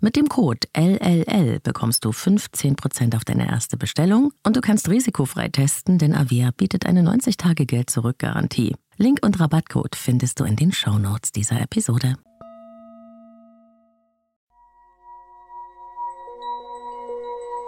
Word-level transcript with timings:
Mit 0.00 0.14
dem 0.14 0.28
Code 0.28 0.68
LLL 0.76 1.58
bekommst 1.58 2.04
du 2.04 2.10
15% 2.10 3.16
auf 3.16 3.24
deine 3.24 3.48
erste 3.48 3.76
Bestellung 3.76 4.32
und 4.44 4.54
du 4.54 4.60
kannst 4.60 4.88
risikofrei 4.88 5.48
testen, 5.48 5.98
denn 5.98 6.14
Avea 6.14 6.52
bietet 6.56 6.86
eine 6.86 7.02
90-Tage-Geld-Zurück-Garantie. 7.02 8.76
Link 8.96 9.18
und 9.22 9.40
Rabattcode 9.40 9.96
findest 9.96 10.38
du 10.38 10.44
in 10.44 10.54
den 10.54 10.70
Shownotes 10.70 11.32
dieser 11.32 11.60
Episode. 11.60 12.14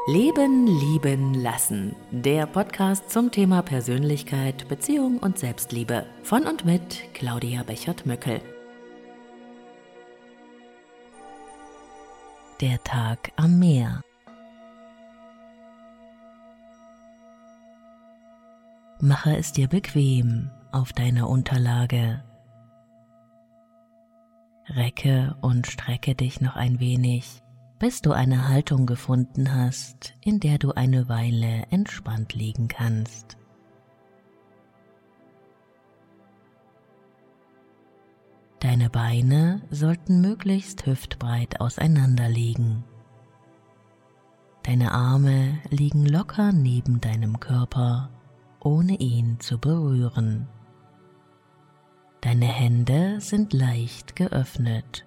Leben, 0.07 0.69
Lieben, 0.69 1.35
Lassen. 1.35 1.97
Der 2.13 2.47
Podcast 2.47 3.11
zum 3.11 3.33
Thema 3.33 3.63
Persönlichkeit, 3.63 4.69
Beziehung 4.69 5.19
und 5.19 5.37
Selbstliebe. 5.37 6.07
Von 6.23 6.45
und 6.45 6.65
mit 6.65 7.13
Claudia 7.13 7.65
Bechert-Möckel. 7.65 8.41
Der 12.61 12.83
Tag 12.85 13.33
am 13.37 13.59
Meer. 13.59 14.03
Mache 19.01 19.37
es 19.37 19.53
dir 19.53 19.69
bequem 19.69 20.51
auf 20.73 20.93
deiner 20.93 21.29
Unterlage. 21.29 22.23
Recke 24.69 25.37
und 25.41 25.67
strecke 25.67 26.15
dich 26.15 26.41
noch 26.41 26.57
ein 26.57 26.81
wenig 26.81 27.43
bis 27.81 28.03
du 28.03 28.13
eine 28.13 28.47
Haltung 28.47 28.85
gefunden 28.85 29.55
hast, 29.55 30.15
in 30.21 30.39
der 30.39 30.59
du 30.59 30.73
eine 30.73 31.09
Weile 31.09 31.65
entspannt 31.71 32.35
liegen 32.35 32.69
kannst. 32.69 33.39
Deine 38.61 38.91
Beine 38.91 39.63
sollten 39.71 40.21
möglichst 40.21 40.87
hüftbreit 40.87 41.61
auseinander 41.61 42.29
liegen. 42.29 42.85
Deine 44.63 44.93
Arme 44.93 45.59
liegen 45.71 46.07
locker 46.07 46.53
neben 46.53 47.01
deinem 47.01 47.41
Körper, 47.41 48.11
ohne 48.61 48.97
ihn 49.01 49.41
zu 49.41 49.59
berühren. 49.59 50.47
Deine 52.21 52.47
Hände 52.47 53.21
sind 53.21 53.53
leicht 53.55 54.15
geöffnet 54.15 55.07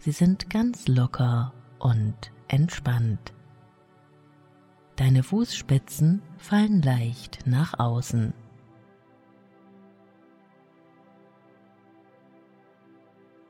Sie 0.00 0.12
sind 0.12 0.48
ganz 0.48 0.86
locker 0.86 1.52
und 1.80 2.32
entspannt. 2.46 3.34
Deine 4.96 5.22
Fußspitzen 5.22 6.22
fallen 6.38 6.82
leicht 6.82 7.46
nach 7.46 7.78
außen. 7.78 8.32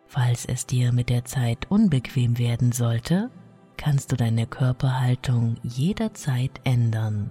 Falls 0.09 0.47
es 0.47 0.65
dir 0.65 0.93
mit 0.93 1.11
der 1.11 1.27
Zeit 1.27 1.71
unbequem 1.71 2.39
werden 2.39 2.73
sollte, 2.73 3.31
kannst 3.77 4.11
du 4.11 4.17
deine 4.17 4.47
Körperhaltung 4.47 5.57
jederzeit 5.63 6.61
ändern. 6.65 7.31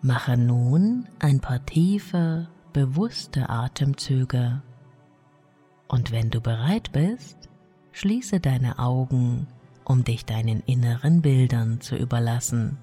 Mache 0.00 0.38
nun 0.38 1.08
ein 1.18 1.40
paar 1.40 1.64
tiefe, 1.66 2.48
bewusste 2.72 3.50
Atemzüge 3.50 4.62
und 5.88 6.10
wenn 6.10 6.30
du 6.30 6.40
bereit 6.40 6.90
bist, 6.92 7.50
schließe 7.92 8.40
deine 8.40 8.78
Augen, 8.78 9.46
um 9.84 10.04
dich 10.04 10.24
deinen 10.24 10.60
inneren 10.60 11.22
Bildern 11.22 11.80
zu 11.80 11.96
überlassen. 11.96 12.78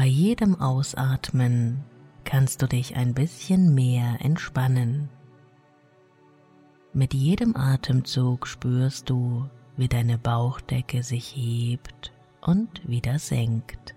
Bei 0.00 0.06
jedem 0.06 0.58
Ausatmen 0.58 1.84
kannst 2.24 2.62
du 2.62 2.66
dich 2.66 2.96
ein 2.96 3.12
bisschen 3.12 3.74
mehr 3.74 4.16
entspannen. 4.20 5.10
Mit 6.94 7.12
jedem 7.12 7.54
Atemzug 7.54 8.46
spürst 8.46 9.10
du, 9.10 9.50
wie 9.76 9.88
deine 9.88 10.16
Bauchdecke 10.16 11.02
sich 11.02 11.36
hebt 11.36 12.14
und 12.40 12.88
wieder 12.88 13.18
senkt. 13.18 13.94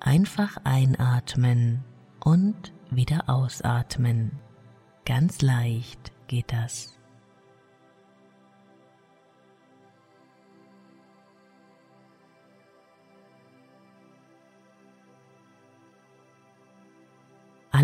Einfach 0.00 0.56
einatmen 0.64 1.84
und 2.18 2.72
wieder 2.90 3.30
ausatmen. 3.30 4.32
Ganz 5.04 5.40
leicht 5.40 6.10
geht 6.26 6.52
das. 6.52 6.95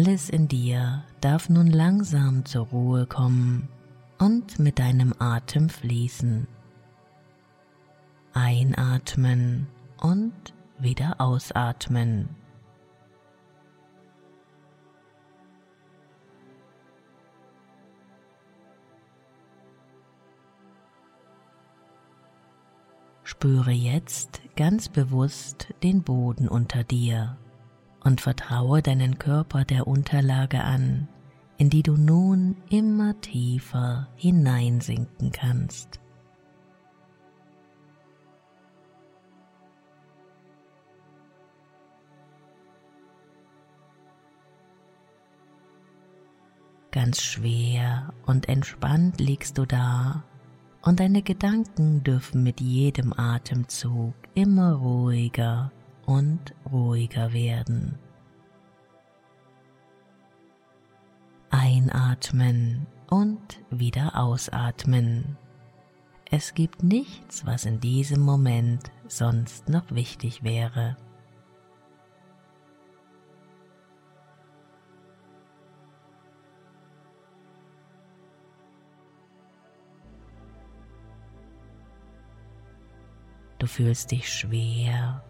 Alles 0.05 0.31
in 0.31 0.49
dir 0.49 1.05
darf 1.21 1.49
nun 1.49 1.69
langsam 1.69 2.45
zur 2.45 2.67
Ruhe 2.67 3.07
kommen 3.07 3.69
und 4.19 4.59
mit 4.59 4.81
deinem 4.81 5.15
Atem 5.21 5.69
fließen. 5.69 6.49
Einatmen 8.33 9.69
und 10.01 10.35
wieder 10.77 11.21
ausatmen. 11.21 12.31
Spüre 23.23 23.71
jetzt 23.71 24.41
ganz 24.57 24.89
bewusst 24.89 25.73
den 25.85 26.03
Boden 26.03 26.49
unter 26.49 26.83
dir 26.83 27.37
und 28.05 28.21
vertraue 28.21 28.83
deinen 28.83 29.19
Körper 29.19 29.65
der 29.65 29.87
Unterlage 29.87 30.63
an, 30.63 31.09
in 31.57 31.71
die 31.71 31.83
du 31.83 31.97
nun 31.97 32.57
immer 32.69 33.21
tiefer 33.21 34.09
hineinsinken 34.17 35.31
kannst. 35.33 36.01
Ganz 46.91 47.23
schwer 47.23 48.13
und 48.27 48.51
entspannt 48.51 49.19
liegst 49.19 49.57
du 49.57 49.65
da 49.65 50.25
und 50.83 51.01
deine 51.01 51.23
Gedanken 51.23 52.03
dürfen 52.03 52.43
mit 52.43 52.61
jedem 52.61 53.15
Atemzug 53.15 54.13
immer 54.35 54.75
ruhiger 54.75 55.73
und 56.07 56.55
ruhiger 56.71 57.33
werden. 57.33 57.99
Einatmen 61.51 62.87
und 63.11 63.61
wieder 63.71 64.19
ausatmen. 64.19 65.37
Es 66.31 66.55
gibt 66.55 66.83
nichts, 66.83 67.45
was 67.45 67.67
in 67.67 67.79
diesem 67.79 68.23
Moment 68.23 68.91
sonst 69.07 69.69
noch 69.69 69.91
wichtig 69.91 70.43
wäre. 70.43 70.97
Du 83.59 83.69
fühlst 83.69 84.11
dich 84.11 84.29
schwer, 84.33 85.23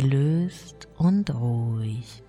gelöst 0.00 0.88
und 0.98 1.32
ruhig. 1.32 2.22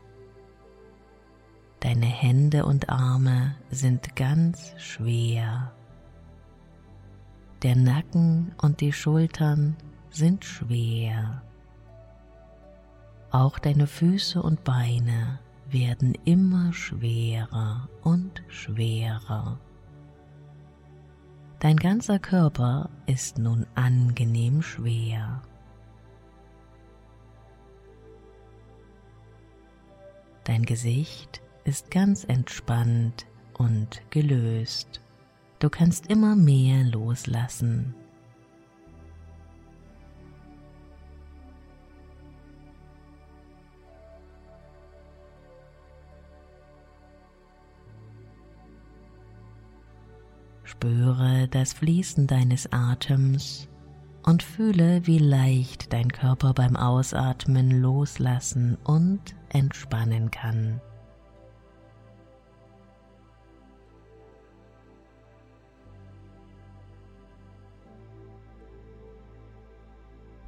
Deine 1.82 2.06
Hände 2.06 2.66
und 2.66 2.88
Arme 2.88 3.56
sind 3.70 4.16
ganz 4.16 4.74
schwer. 4.78 5.74
Der 7.64 7.76
Nacken 7.76 8.56
und 8.62 8.80
die 8.80 8.94
Schultern 8.94 9.76
sind 10.12 10.46
schwer. 10.46 11.42
Auch 13.32 13.60
deine 13.60 13.86
Füße 13.86 14.42
und 14.42 14.64
Beine 14.64 15.40
werden 15.70 16.14
immer 16.24 16.72
schwerer 16.72 17.90
und 18.02 18.44
schwerer. 18.48 19.60
Dein 21.60 21.76
ganzer 21.76 22.20
Körper 22.20 22.90
ist 23.08 23.40
nun 23.40 23.66
angenehm 23.76 24.62
schwer. 24.62 25.42
Dein 30.48 30.64
Gesicht 30.64 31.42
ist 31.66 31.92
ganz 31.92 32.24
entspannt 32.24 33.26
und 33.58 34.02
gelöst. 34.12 35.02
Du 35.60 35.70
kannst 35.70 36.08
immer 36.08 36.38
mehr 36.38 36.86
loslassen. 36.86 37.94
Spüre 50.64 51.50
das 51.50 51.74
Fließen 51.74 52.26
deines 52.26 52.72
Atems 52.72 53.68
und 54.24 54.44
fühle, 54.44 55.06
wie 55.06 55.20
leicht 55.20 55.92
dein 55.92 56.10
Körper 56.10 56.54
beim 56.54 56.78
Ausatmen 56.78 57.82
loslassen 57.82 58.78
und 58.86 59.37
entspannen 59.50 60.32
kann. 60.32 60.82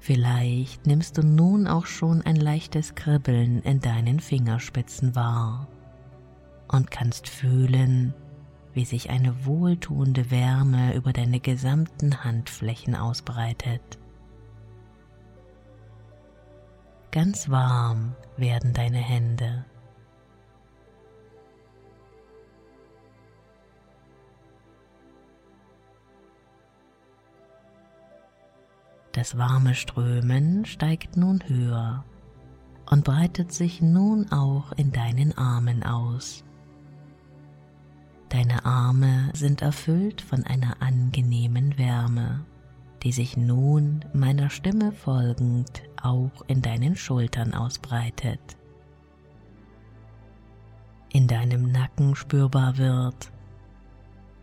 Vielleicht 0.10 0.88
nimmst 0.88 1.19
du 1.19 1.22
nun 1.22 1.68
auch 1.68 1.86
schon 1.86 2.24
ein 2.24 2.36
leichtes 2.36 2.96
Kribbeln 2.96 3.62
in 3.62 3.80
deinen 3.80 4.19
Fingerspitzen 4.19 5.16
wahr 5.16 5.68
und 6.68 6.90
kannst 6.90 7.30
fühlen, 7.30 8.16
wie 8.74 8.86
sich 8.86 9.12
eine 9.12 9.46
wohltuende 9.46 10.31
Wärme 10.31 10.96
über 10.96 11.13
deine 11.13 11.40
gesamten 11.40 12.24
Handflächen 12.24 12.96
ausbreitet. 12.96 14.00
Ganz 17.12 17.50
warm 17.50 18.16
werden 18.38 18.74
deine 18.74 19.00
Hände. 19.00 19.66
Das 29.14 29.38
warme 29.38 29.74
Strömen 29.74 30.66
steigt 30.66 31.18
nun 31.18 31.44
höher 31.48 32.06
und 32.90 33.04
breitet 33.04 33.52
sich 33.52 33.82
nun 33.82 34.32
auch 34.32 34.72
in 34.74 34.92
deinen 34.92 35.36
Armen 35.36 35.84
aus. 35.84 36.44
Deine 38.30 38.64
Arme 38.66 39.32
sind 39.34 39.64
erfüllt 39.64 40.22
von 40.22 40.44
einer 40.46 40.80
angenehmen 40.82 41.78
Wärme, 41.80 42.46
die 43.04 43.12
sich 43.12 43.38
nun 43.38 44.06
meiner 44.13 44.50
Stimme 44.50 44.92
folgend 44.92 45.84
auch 46.01 46.44
in 46.48 46.62
deinen 46.62 46.96
Schultern 46.96 47.54
ausbreitet. 47.54 48.40
In 51.12 51.28
deinem 51.28 51.72
Nacken 51.72 52.16
spürbar 52.16 52.78
wird, 52.78 53.31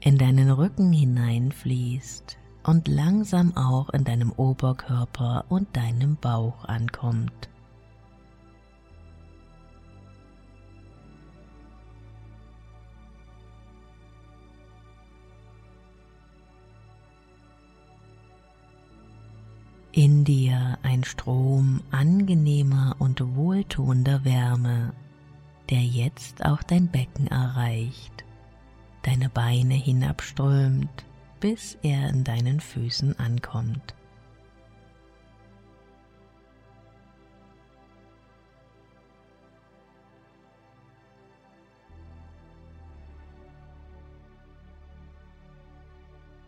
in 0.00 0.18
deinen 0.18 0.50
Rücken 0.50 0.92
hineinfließt 0.92 2.38
und 2.64 2.88
langsam 2.88 3.56
auch 3.56 3.90
in 3.90 4.04
deinem 4.04 4.32
Oberkörper 4.32 5.44
und 5.48 5.76
deinem 5.76 6.16
Bauch 6.16 6.64
ankommt. 6.64 7.48
In 19.96 20.24
dir 20.24 20.78
ein 20.82 21.04
Strom 21.04 21.80
angenehmer 21.90 22.96
und 22.98 23.34
wohltuender 23.34 24.26
Wärme, 24.26 24.92
der 25.70 25.82
jetzt 25.82 26.44
auch 26.44 26.62
dein 26.62 26.88
Becken 26.88 27.28
erreicht, 27.28 28.24
deine 29.02 29.30
Beine 29.30 29.72
hinabströmt 29.72 31.06
bis 31.40 31.78
er 31.82 32.08
in 32.10 32.24
deinen 32.24 32.60
Füßen 32.60 33.18
ankommt. 33.18 33.94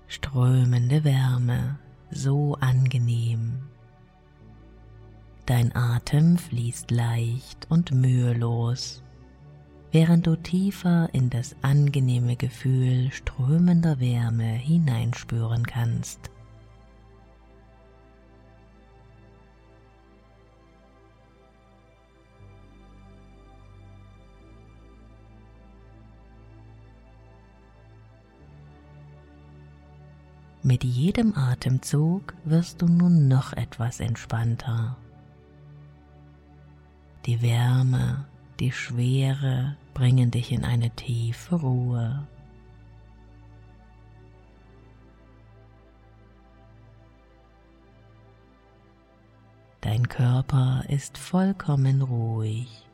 Strömende 0.06 1.04
Wärme, 1.04 1.78
so 2.10 2.54
angenehm. 2.60 3.60
Dein 5.46 5.74
Atem 5.74 6.38
fließt 6.38 6.90
leicht 6.90 7.66
und 7.70 7.92
mühelos 7.92 9.02
während 9.92 10.26
du 10.26 10.36
tiefer 10.36 11.08
in 11.12 11.30
das 11.30 11.56
angenehme 11.62 12.36
Gefühl 12.36 13.10
strömender 13.10 14.00
Wärme 14.00 14.44
hineinspüren 14.44 15.66
kannst. 15.66 16.30
Mit 30.62 30.84
jedem 30.84 31.36
Atemzug 31.36 32.34
wirst 32.44 32.82
du 32.82 32.86
nun 32.86 33.28
noch 33.28 33.52
etwas 33.52 34.00
entspannter. 34.00 34.96
Die 37.26 37.40
Wärme 37.42 38.26
die 38.60 38.72
Schwere 38.72 39.76
bringen 39.94 40.32
dich 40.32 40.50
in 40.50 40.64
eine 40.64 40.90
tiefe 40.90 41.54
Ruhe. 41.54 42.26
Dein 49.80 50.08
Körper 50.08 50.82
ist 50.88 51.18
vollkommen 51.18 52.02
ruhig. 52.02 52.87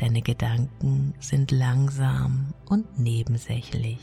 Deine 0.00 0.22
Gedanken 0.22 1.12
sind 1.20 1.50
langsam 1.50 2.54
und 2.64 2.98
nebensächlich. 2.98 3.98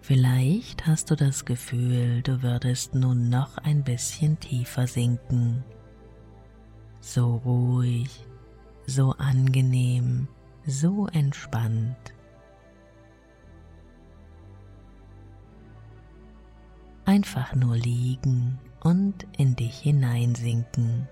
Vielleicht 0.00 0.86
hast 0.86 1.10
du 1.10 1.16
das 1.16 1.44
Gefühl, 1.44 2.22
du 2.22 2.42
würdest 2.42 2.94
nun 2.94 3.28
noch 3.28 3.58
ein 3.58 3.82
bisschen 3.82 4.38
tiefer 4.38 4.86
sinken. 4.86 5.64
So 7.00 7.38
ruhig, 7.44 8.24
so 8.86 9.12
angenehm, 9.12 10.28
so 10.66 11.06
entspannt. 11.08 12.14
Einfach 17.04 17.54
nur 17.54 17.76
liegen 17.76 18.58
und 18.82 19.26
in 19.36 19.56
dich 19.56 19.78
hineinsinken. 19.78 21.08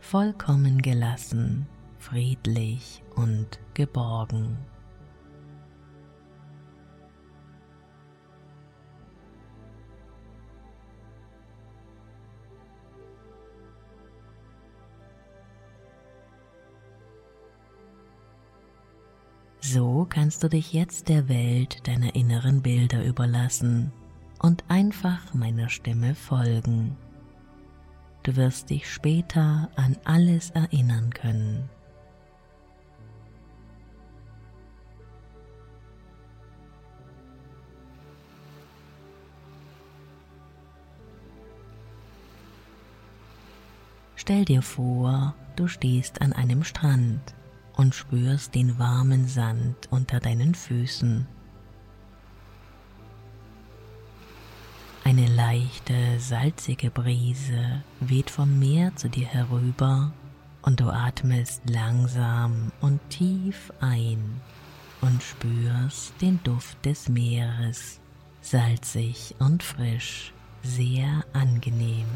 Vollkommen 0.00 0.82
gelassen, 0.82 1.66
friedlich 1.98 3.02
und 3.16 3.60
geborgen. 3.74 4.58
So 19.64 20.08
kannst 20.10 20.42
du 20.42 20.48
dich 20.48 20.72
jetzt 20.72 21.08
der 21.08 21.28
Welt 21.28 21.86
deiner 21.86 22.16
inneren 22.16 22.62
Bilder 22.62 23.04
überlassen 23.04 23.92
und 24.40 24.64
einfach 24.66 25.34
meiner 25.34 25.68
Stimme 25.68 26.16
folgen. 26.16 26.96
Du 28.24 28.34
wirst 28.34 28.70
dich 28.70 28.90
später 28.90 29.70
an 29.76 29.96
alles 30.04 30.50
erinnern 30.50 31.14
können. 31.14 31.70
Stell 44.16 44.44
dir 44.44 44.62
vor, 44.62 45.36
du 45.54 45.68
stehst 45.68 46.20
an 46.20 46.32
einem 46.32 46.64
Strand 46.64 47.36
und 47.76 47.94
spürst 47.94 48.54
den 48.54 48.78
warmen 48.78 49.28
Sand 49.28 49.88
unter 49.90 50.20
deinen 50.20 50.54
Füßen. 50.54 51.26
Eine 55.04 55.26
leichte, 55.26 56.20
salzige 56.20 56.90
Brise 56.90 57.82
weht 58.00 58.30
vom 58.30 58.58
Meer 58.58 58.94
zu 58.94 59.08
dir 59.08 59.26
herüber 59.26 60.12
und 60.62 60.80
du 60.80 60.90
atmest 60.90 61.62
langsam 61.68 62.70
und 62.80 63.00
tief 63.10 63.72
ein 63.80 64.40
und 65.00 65.22
spürst 65.22 66.14
den 66.20 66.40
Duft 66.44 66.84
des 66.84 67.08
Meeres, 67.08 68.00
salzig 68.40 69.34
und 69.40 69.62
frisch, 69.62 70.32
sehr 70.62 71.24
angenehm. 71.32 72.06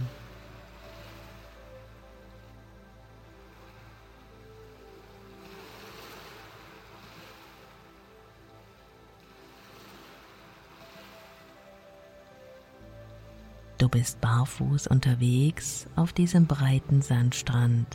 Du 13.86 13.90
bist 13.90 14.20
barfuß 14.20 14.88
unterwegs 14.88 15.86
auf 15.94 16.12
diesem 16.12 16.46
breiten 16.46 17.02
Sandstrand 17.02 17.86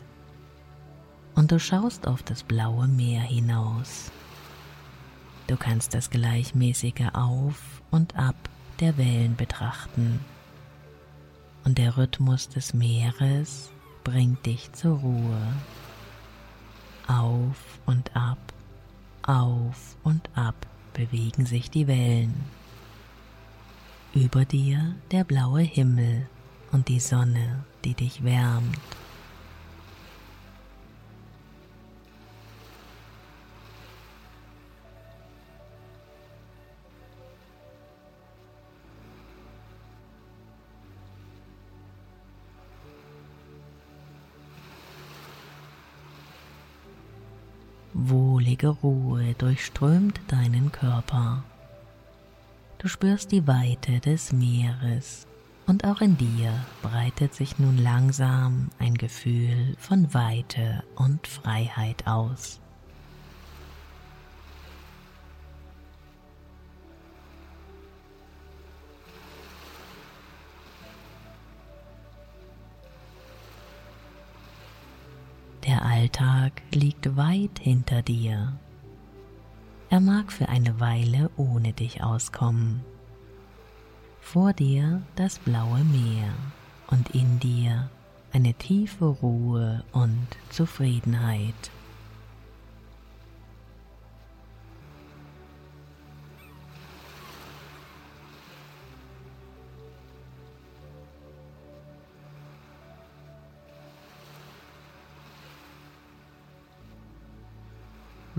und 1.34 1.52
du 1.52 1.60
schaust 1.60 2.08
auf 2.08 2.22
das 2.22 2.44
blaue 2.44 2.88
Meer 2.88 3.20
hinaus. 3.20 4.10
Du 5.48 5.58
kannst 5.58 5.92
das 5.92 6.08
gleichmäßige 6.08 7.12
Auf 7.12 7.82
und 7.90 8.16
Ab 8.16 8.36
der 8.80 8.96
Wellen 8.96 9.36
betrachten 9.36 10.20
und 11.64 11.76
der 11.76 11.98
Rhythmus 11.98 12.48
des 12.48 12.72
Meeres 12.72 13.68
bringt 14.02 14.46
dich 14.46 14.72
zur 14.72 14.96
Ruhe. 14.96 15.46
Auf 17.06 17.80
und 17.84 18.16
ab, 18.16 18.38
auf 19.24 19.98
und 20.04 20.30
ab 20.34 20.54
bewegen 20.94 21.44
sich 21.44 21.70
die 21.70 21.86
Wellen 21.86 22.61
über 24.14 24.44
dir 24.44 24.94
der 25.10 25.24
blaue 25.24 25.60
Himmel 25.62 26.28
und 26.70 26.88
die 26.88 27.00
Sonne, 27.00 27.64
die 27.84 27.94
dich 27.94 28.22
wärmt. 28.24 28.78
Wohlige 47.94 48.68
Ruhe 48.68 49.34
durchströmt 49.34 50.20
deinen 50.28 50.72
Körper. 50.72 51.44
Du 52.82 52.88
spürst 52.88 53.30
die 53.30 53.46
Weite 53.46 54.00
des 54.00 54.32
Meeres 54.32 55.28
und 55.68 55.84
auch 55.84 56.00
in 56.00 56.18
dir 56.18 56.52
breitet 56.82 57.32
sich 57.32 57.60
nun 57.60 57.78
langsam 57.78 58.70
ein 58.80 58.94
Gefühl 58.94 59.76
von 59.78 60.12
Weite 60.12 60.82
und 60.96 61.28
Freiheit 61.28 62.08
aus. 62.08 62.58
Der 75.68 75.84
Alltag 75.84 76.62
liegt 76.72 77.16
weit 77.16 77.60
hinter 77.60 78.02
dir 78.02 78.58
er 79.92 80.00
mag 80.00 80.32
für 80.32 80.48
eine 80.48 80.80
Weile 80.80 81.28
ohne 81.36 81.74
dich 81.74 82.02
auskommen. 82.02 82.82
Vor 84.22 84.54
dir 84.54 85.02
das 85.16 85.38
blaue 85.38 85.84
Meer 85.84 86.32
und 86.86 87.10
in 87.10 87.38
dir 87.40 87.90
eine 88.32 88.54
tiefe 88.54 89.04
Ruhe 89.04 89.84
und 89.92 90.28
Zufriedenheit. 90.48 91.70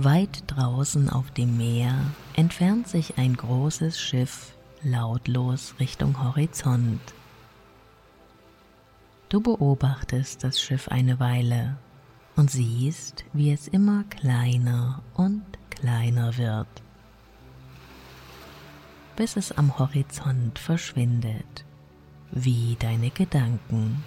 Weit 0.03 0.43
draußen 0.47 1.09
auf 1.09 1.31
dem 1.31 1.55
Meer 1.55 1.93
entfernt 2.35 2.87
sich 2.87 3.17
ein 3.17 3.37
großes 3.37 4.01
Schiff 4.01 4.53
lautlos 4.81 5.75
Richtung 5.79 6.21
Horizont. 6.21 6.99
Du 9.29 9.39
beobachtest 9.39 10.43
das 10.43 10.59
Schiff 10.59 10.89
eine 10.89 11.19
Weile 11.19 11.77
und 12.35 12.51
siehst, 12.51 13.23
wie 13.31 13.51
es 13.51 13.67
immer 13.67 14.03
kleiner 14.05 15.01
und 15.13 15.43
kleiner 15.69 16.37
wird, 16.37 16.67
bis 19.15 19.37
es 19.37 19.51
am 19.53 19.79
Horizont 19.79 20.59
verschwindet, 20.59 21.65
wie 22.31 22.75
deine 22.79 23.09
Gedanken. 23.09 24.03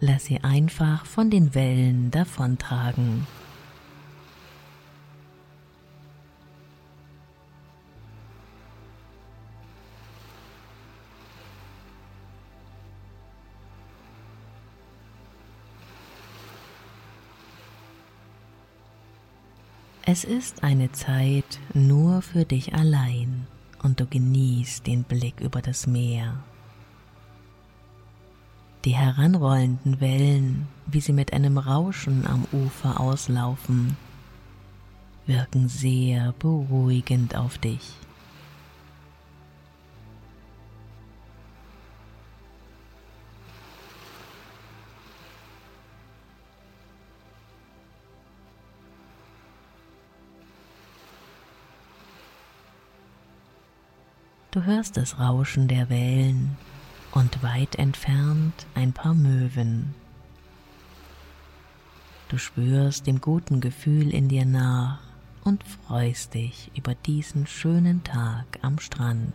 Lass 0.00 0.26
sie 0.26 0.44
einfach 0.44 1.06
von 1.06 1.28
den 1.28 1.56
Wellen 1.56 2.12
davontragen. 2.12 3.26
Es 20.10 20.24
ist 20.24 20.64
eine 20.64 20.90
Zeit 20.92 21.60
nur 21.74 22.22
für 22.22 22.46
dich 22.46 22.72
allein 22.72 23.46
und 23.82 24.00
du 24.00 24.06
genießt 24.06 24.86
den 24.86 25.02
Blick 25.02 25.38
über 25.38 25.60
das 25.60 25.86
Meer. 25.86 26.32
Die 28.86 28.96
heranrollenden 28.96 30.00
Wellen, 30.00 30.66
wie 30.86 31.02
sie 31.02 31.12
mit 31.12 31.34
einem 31.34 31.58
Rauschen 31.58 32.26
am 32.26 32.46
Ufer 32.52 32.98
auslaufen, 32.98 33.98
wirken 35.26 35.68
sehr 35.68 36.32
beruhigend 36.38 37.36
auf 37.36 37.58
dich. 37.58 37.92
Du 54.58 54.64
hörst 54.64 54.96
das 54.96 55.20
Rauschen 55.20 55.68
der 55.68 55.88
Wellen 55.88 56.56
und 57.12 57.44
weit 57.44 57.76
entfernt 57.76 58.66
ein 58.74 58.92
paar 58.92 59.14
Möwen. 59.14 59.94
Du 62.28 62.38
spürst 62.38 63.06
dem 63.06 63.20
guten 63.20 63.60
Gefühl 63.60 64.12
in 64.12 64.26
dir 64.26 64.44
nach 64.44 64.98
und 65.44 65.62
freust 65.62 66.34
dich 66.34 66.72
über 66.76 66.96
diesen 66.96 67.46
schönen 67.46 68.02
Tag 68.02 68.46
am 68.60 68.80
Strand. 68.80 69.32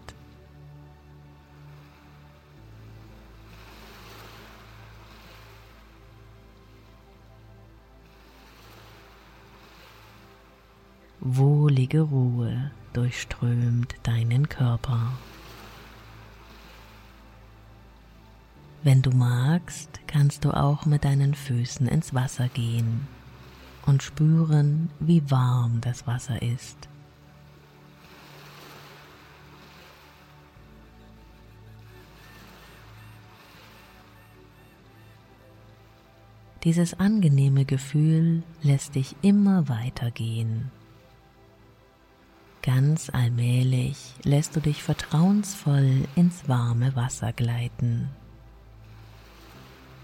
Wohlige 11.37 12.01
Ruhe 12.01 12.71
durchströmt 12.93 13.95
deinen 14.03 14.49
Körper. 14.49 15.13
Wenn 18.83 19.01
du 19.01 19.11
magst, 19.11 20.01
kannst 20.07 20.43
du 20.43 20.51
auch 20.51 20.85
mit 20.85 21.05
deinen 21.05 21.35
Füßen 21.35 21.87
ins 21.87 22.13
Wasser 22.13 22.49
gehen 22.49 23.07
und 23.85 24.03
spüren, 24.03 24.89
wie 24.99 25.29
warm 25.31 25.79
das 25.81 26.05
Wasser 26.05 26.41
ist. 26.41 26.89
Dieses 36.63 36.93
angenehme 36.97 37.65
Gefühl 37.65 38.43
lässt 38.61 38.95
dich 38.95 39.15
immer 39.21 39.67
weitergehen. 39.67 40.71
Ganz 42.63 43.09
allmählich 43.09 43.97
lässt 44.23 44.55
du 44.55 44.61
dich 44.61 44.83
vertrauensvoll 44.83 46.07
ins 46.15 46.47
warme 46.47 46.95
Wasser 46.95 47.33
gleiten. 47.33 48.07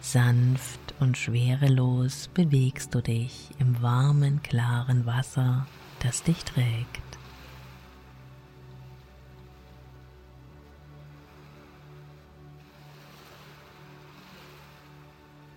Sanft 0.02 0.94
und 1.00 1.18
schwerelos 1.18 2.30
bewegst 2.34 2.94
du 2.94 3.02
dich 3.02 3.52
im 3.60 3.82
warmen, 3.82 4.44
klaren 4.44 5.06
Wasser, 5.06 5.68
das 6.02 6.24
dich 6.24 6.44
trägt. 6.44 7.02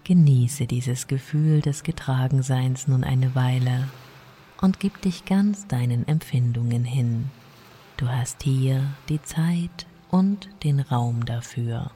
Genieße 0.05 0.69
dieses 0.69 1.09
Gefühl 1.09 1.63
des 1.63 1.83
Getragenseins 1.83 2.87
nun 2.87 3.03
eine 3.03 3.35
Weile 3.35 3.89
und 4.63 4.81
gib 4.81 5.03
dich 5.03 5.27
ganz 5.27 5.67
deinen 5.67 6.09
Empfindungen 6.09 6.85
hin. 6.85 7.31
Du 7.99 8.09
hast 8.09 8.43
hier 8.43 8.83
die 9.11 9.21
Zeit 9.21 9.87
und 10.11 10.49
den 10.65 10.81
Raum 10.81 11.27
dafür. 11.27 11.91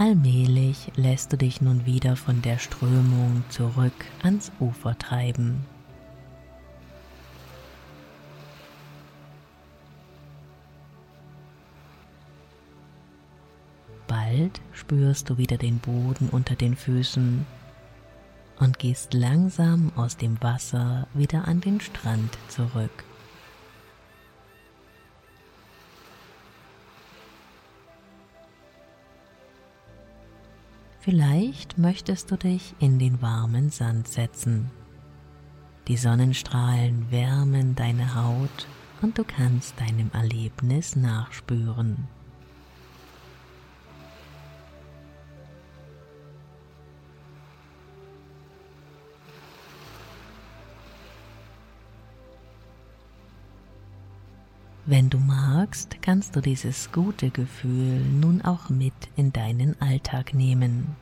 Allmählich 0.00 0.90
lässt 0.96 1.30
du 1.30 1.36
dich 1.36 1.60
nun 1.60 1.84
wieder 1.84 2.16
von 2.16 2.40
der 2.40 2.56
Strömung 2.56 3.44
zurück 3.50 3.92
ans 4.22 4.50
Ufer 4.58 4.96
treiben. 4.96 5.66
Bald 14.08 14.62
spürst 14.72 15.28
du 15.28 15.36
wieder 15.36 15.58
den 15.58 15.80
Boden 15.80 16.30
unter 16.30 16.54
den 16.54 16.76
Füßen 16.76 17.44
und 18.58 18.78
gehst 18.78 19.12
langsam 19.12 19.92
aus 19.96 20.16
dem 20.16 20.42
Wasser 20.42 21.08
wieder 21.12 21.46
an 21.46 21.60
den 21.60 21.78
Strand 21.78 22.38
zurück. 22.48 23.04
Vielleicht 31.00 31.78
möchtest 31.78 32.30
du 32.30 32.36
dich 32.36 32.74
in 32.78 32.98
den 32.98 33.22
warmen 33.22 33.70
Sand 33.70 34.06
setzen. 34.06 34.70
Die 35.88 35.96
Sonnenstrahlen 35.96 37.10
wärmen 37.10 37.74
deine 37.74 38.14
Haut 38.14 38.68
und 39.00 39.16
du 39.16 39.24
kannst 39.24 39.80
deinem 39.80 40.10
Erlebnis 40.12 40.96
nachspüren. 40.96 42.06
Wenn 54.90 55.08
du 55.08 55.18
magst, 55.18 56.02
kannst 56.02 56.34
du 56.34 56.40
dieses 56.40 56.90
gute 56.90 57.30
Gefühl 57.30 58.00
nun 58.00 58.42
auch 58.42 58.70
mit 58.70 58.92
in 59.14 59.32
deinen 59.32 59.80
Alltag 59.80 60.34
nehmen. 60.34 60.96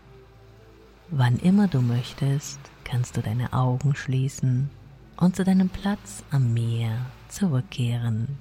Wann 1.09 1.39
immer 1.39 1.69
du 1.69 1.81
möchtest, 1.81 2.61
kannst 2.85 3.17
du 3.17 3.23
deine 3.23 3.55
Augen 3.55 3.95
schließen 3.95 4.69
und 5.17 5.37
zu 5.37 5.43
deinem 5.43 5.71
Platz 5.71 6.23
am 6.31 6.53
Meer 6.53 7.07
zurückkehren, 7.29 8.37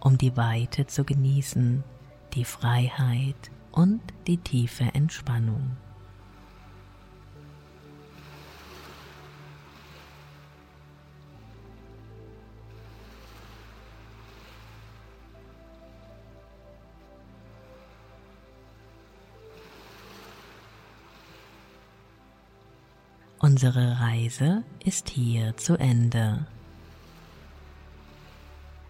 um 0.00 0.16
die 0.16 0.34
Weite 0.38 0.86
zu 0.86 1.04
genießen, 1.04 1.84
die 2.32 2.46
Freiheit 2.46 3.50
und 3.72 4.00
die 4.26 4.38
tiefe 4.38 4.84
Entspannung. 4.94 5.76
Unsere 23.42 23.98
Reise 24.00 24.64
ist 24.84 25.08
hier 25.08 25.56
zu 25.56 25.78
Ende. 25.78 26.44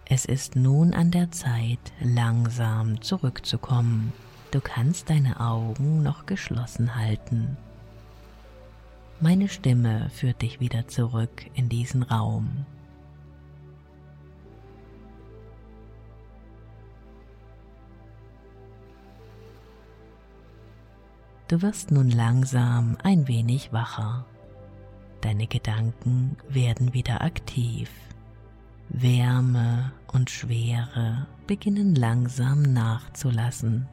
Es 0.03 0.25
ist 0.25 0.57
nun 0.57 0.93
an 0.93 1.09
der 1.09 1.31
Zeit, 1.31 1.79
langsam 2.01 3.01
zurückzukommen. 3.01 4.11
Du 4.51 4.59
kannst 4.59 5.09
deine 5.09 5.39
Augen 5.39 6.03
noch 6.03 6.25
geschlossen 6.25 6.97
halten. 6.97 7.55
Meine 9.21 9.47
Stimme 9.47 10.09
führt 10.09 10.41
dich 10.41 10.59
wieder 10.59 10.85
zurück 10.89 11.45
in 11.53 11.69
diesen 11.69 12.03
Raum. 12.03 12.65
Du 21.47 21.61
wirst 21.61 21.91
nun 21.91 22.09
langsam 22.09 22.97
ein 23.01 23.29
wenig 23.29 23.71
wacher. 23.71 24.25
Deine 25.21 25.45
Gedanken 25.45 26.35
werden 26.49 26.93
wieder 26.93 27.21
aktiv. 27.21 27.91
Wärme 28.89 29.93
und 30.11 30.29
Schwere 30.29 31.27
beginnen 31.47 31.95
langsam 31.95 32.63
nachzulassen. 32.63 33.87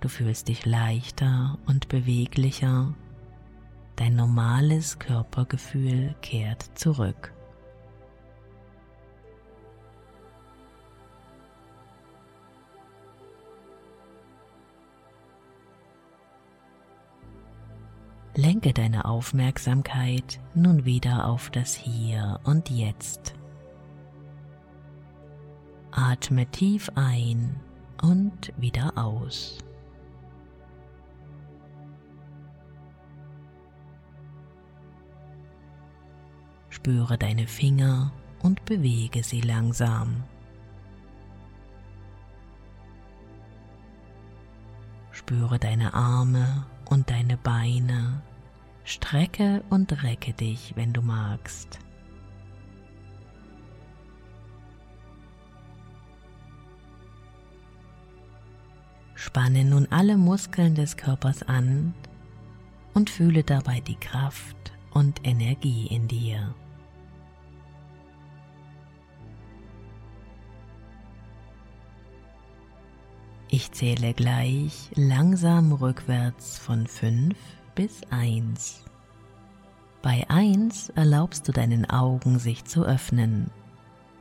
Du 0.00 0.08
fühlst 0.08 0.48
dich 0.48 0.66
leichter 0.66 1.56
und 1.66 1.88
beweglicher. 1.88 2.92
Dein 3.94 4.16
normales 4.16 4.98
Körpergefühl 4.98 6.16
kehrt 6.22 6.76
zurück. 6.76 7.32
Lenke 18.62 18.80
deine 18.80 19.06
Aufmerksamkeit 19.06 20.38
nun 20.54 20.84
wieder 20.84 21.26
auf 21.26 21.50
das 21.50 21.74
Hier 21.74 22.38
und 22.44 22.70
Jetzt. 22.70 23.34
Atme 25.90 26.46
tief 26.46 26.88
ein 26.94 27.58
und 28.02 28.52
wieder 28.56 28.96
aus. 28.96 29.58
Spüre 36.68 37.18
deine 37.18 37.48
Finger 37.48 38.12
und 38.44 38.64
bewege 38.64 39.24
sie 39.24 39.40
langsam. 39.40 40.22
Spüre 45.10 45.58
deine 45.58 45.94
Arme 45.94 46.64
und 46.88 47.10
deine 47.10 47.36
Beine. 47.36 48.22
Strecke 48.84 49.62
und 49.70 50.02
recke 50.02 50.32
dich, 50.32 50.72
wenn 50.76 50.92
du 50.92 51.02
magst. 51.02 51.78
Spanne 59.14 59.64
nun 59.64 59.86
alle 59.90 60.16
Muskeln 60.16 60.74
des 60.74 60.96
Körpers 60.96 61.42
an 61.44 61.94
und 62.92 63.08
fühle 63.08 63.44
dabei 63.44 63.80
die 63.80 63.96
Kraft 63.96 64.72
und 64.92 65.20
Energie 65.24 65.86
in 65.86 66.08
dir. 66.08 66.54
Ich 73.48 73.70
zähle 73.72 74.12
gleich 74.12 74.90
langsam 74.94 75.72
rückwärts 75.72 76.58
von 76.58 76.86
5 76.86 77.36
bis 77.74 78.02
1. 78.10 78.84
Bei 80.02 80.28
1 80.28 80.90
erlaubst 80.90 81.48
du 81.48 81.52
deinen 81.52 81.88
Augen 81.88 82.38
sich 82.38 82.64
zu 82.64 82.84
öffnen. 82.84 83.50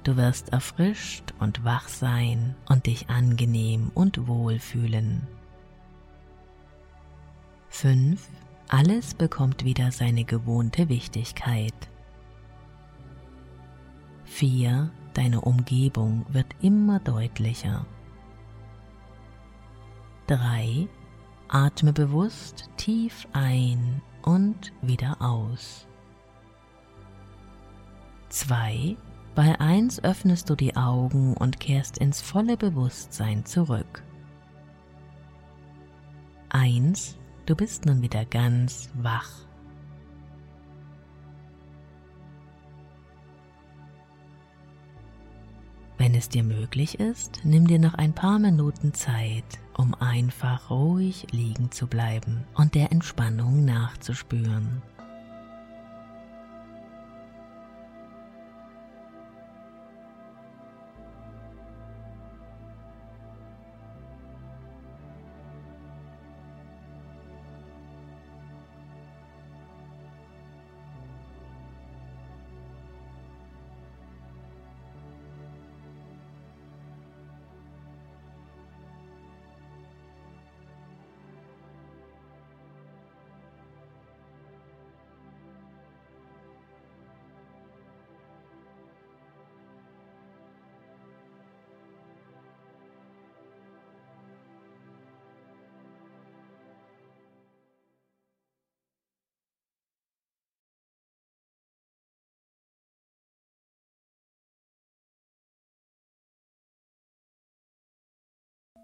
Du 0.03 0.15
wirst 0.15 0.49
erfrischt 0.49 1.33
und 1.39 1.63
wach 1.63 1.87
sein 1.87 2.55
und 2.69 2.85
dich 2.85 3.09
angenehm 3.09 3.91
und 3.93 4.27
wohl 4.27 4.59
fühlen. 4.59 5.27
5. 7.69 8.27
Alles 8.67 9.13
bekommt 9.13 9.65
wieder 9.65 9.91
seine 9.91 10.23
gewohnte 10.23 10.87
Wichtigkeit. 10.89 11.73
4. 14.25 14.89
Deine 15.13 15.41
Umgebung 15.41 16.25
wird 16.29 16.47
immer 16.61 16.99
deutlicher. 16.99 17.85
3. 20.27 20.87
Atme 21.53 21.91
bewusst 21.91 22.69
tief 22.77 23.27
ein 23.33 24.01
und 24.21 24.71
wieder 24.81 25.21
aus. 25.21 25.85
2. 28.29 28.95
Bei 29.35 29.59
1 29.59 30.01
öffnest 30.05 30.49
du 30.49 30.55
die 30.55 30.77
Augen 30.77 31.35
und 31.35 31.59
kehrst 31.59 31.97
ins 31.97 32.21
volle 32.21 32.55
Bewusstsein 32.55 33.43
zurück. 33.43 34.01
1. 36.47 37.17
Du 37.45 37.53
bist 37.53 37.85
nun 37.85 38.01
wieder 38.01 38.23
ganz 38.23 38.89
wach. 38.93 39.29
Wenn 45.97 46.15
es 46.15 46.29
dir 46.29 46.43
möglich 46.43 46.99
ist, 46.99 47.41
nimm 47.43 47.67
dir 47.67 47.77
noch 47.77 47.93
ein 47.93 48.13
paar 48.13 48.39
Minuten 48.39 48.93
Zeit, 48.93 49.59
um 49.81 49.95
einfach 49.95 50.69
ruhig 50.69 51.25
liegen 51.31 51.71
zu 51.71 51.87
bleiben 51.87 52.43
und 52.53 52.75
der 52.75 52.91
Entspannung 52.91 53.65
nachzuspüren. 53.65 54.83